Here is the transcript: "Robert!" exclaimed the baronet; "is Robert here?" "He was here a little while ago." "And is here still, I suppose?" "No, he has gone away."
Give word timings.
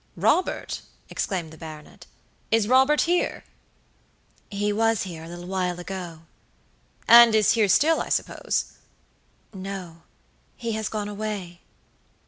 "Robert!" 0.17 0.81
exclaimed 1.11 1.51
the 1.51 1.59
baronet; 1.59 2.07
"is 2.49 2.67
Robert 2.67 3.01
here?" 3.01 3.43
"He 4.49 4.73
was 4.73 5.03
here 5.03 5.25
a 5.25 5.27
little 5.27 5.45
while 5.45 5.79
ago." 5.79 6.21
"And 7.07 7.35
is 7.35 7.51
here 7.51 7.67
still, 7.69 8.01
I 8.01 8.09
suppose?" 8.09 8.77
"No, 9.53 10.01
he 10.57 10.71
has 10.71 10.89
gone 10.89 11.07
away." 11.07 11.61